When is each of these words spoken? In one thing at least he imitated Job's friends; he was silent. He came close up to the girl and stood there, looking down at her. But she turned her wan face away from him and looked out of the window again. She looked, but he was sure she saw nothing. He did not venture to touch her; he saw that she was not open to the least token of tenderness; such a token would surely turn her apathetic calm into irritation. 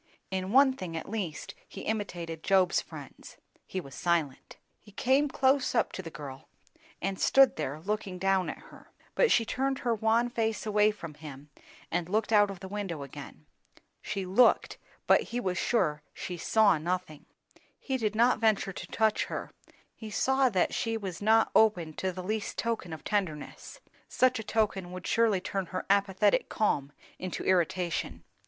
In 0.31 0.51
one 0.51 0.73
thing 0.73 0.97
at 0.97 1.07
least 1.11 1.53
he 1.67 1.81
imitated 1.81 2.41
Job's 2.41 2.81
friends; 2.81 3.37
he 3.67 3.79
was 3.79 3.93
silent. 3.93 4.57
He 4.79 4.91
came 4.91 5.29
close 5.29 5.75
up 5.75 5.91
to 5.91 6.01
the 6.01 6.09
girl 6.09 6.49
and 7.03 7.19
stood 7.19 7.55
there, 7.55 7.79
looking 7.79 8.17
down 8.17 8.49
at 8.49 8.57
her. 8.57 8.89
But 9.13 9.31
she 9.31 9.45
turned 9.45 9.77
her 9.85 9.93
wan 9.93 10.27
face 10.31 10.65
away 10.65 10.89
from 10.89 11.13
him 11.13 11.51
and 11.91 12.09
looked 12.09 12.33
out 12.33 12.49
of 12.49 12.61
the 12.61 12.67
window 12.67 13.03
again. 13.03 13.45
She 14.01 14.25
looked, 14.25 14.79
but 15.05 15.21
he 15.21 15.39
was 15.39 15.59
sure 15.59 16.01
she 16.15 16.35
saw 16.35 16.79
nothing. 16.79 17.27
He 17.79 17.97
did 17.97 18.15
not 18.15 18.39
venture 18.39 18.73
to 18.73 18.87
touch 18.87 19.25
her; 19.25 19.51
he 19.93 20.09
saw 20.09 20.49
that 20.49 20.73
she 20.73 20.97
was 20.97 21.21
not 21.21 21.51
open 21.53 21.93
to 21.97 22.11
the 22.11 22.23
least 22.23 22.57
token 22.57 22.91
of 22.91 23.03
tenderness; 23.03 23.81
such 24.09 24.39
a 24.39 24.43
token 24.43 24.91
would 24.93 25.05
surely 25.05 25.41
turn 25.41 25.67
her 25.67 25.85
apathetic 25.91 26.49
calm 26.49 26.91
into 27.19 27.43
irritation. 27.43 28.23